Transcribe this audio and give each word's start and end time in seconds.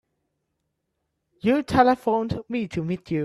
You 1.41 1.61
telephoned 1.63 2.41
me 2.49 2.67
to 2.69 2.83
meet 2.83 3.11
you. 3.11 3.19